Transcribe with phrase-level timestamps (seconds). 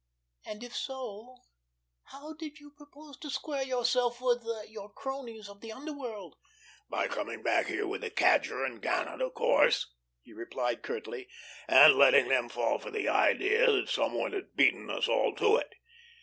[0.47, 1.35] And, if so,
[2.05, 6.37] how did you propose to square yourself with your cronies of the underworld?"
[6.89, 9.93] "By coming back here with the Cadger and Gannet, of course,"
[10.23, 11.27] he replied curtly,
[11.67, 15.69] "and letting them fall for the idea that someone had beaten us all to it."